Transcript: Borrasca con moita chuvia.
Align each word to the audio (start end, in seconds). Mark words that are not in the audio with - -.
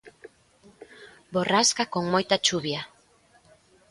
Borrasca 1.35 1.83
con 1.93 2.03
moita 2.13 2.37
chuvia. 2.45 2.81